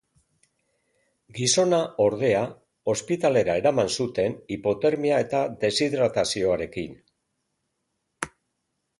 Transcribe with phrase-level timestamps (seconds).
[1.39, 2.39] Gizona, ordea,
[2.93, 6.97] ospitalera eraman zuten hipotermia eta deshidratazioarekin.